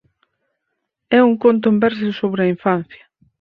É 1.17 1.19
un 1.29 1.33
conto 1.43 1.65
en 1.71 1.77
verso 1.83 2.07
sobre 2.19 2.41
a 2.43 2.51
infancia. 2.55 3.03